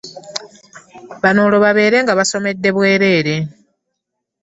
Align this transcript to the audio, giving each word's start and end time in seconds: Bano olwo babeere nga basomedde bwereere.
Bano 1.21 1.39
olwo 1.45 1.57
babeere 1.65 1.97
nga 2.03 2.17
basomedde 2.19 2.69
bwereere. 2.75 3.35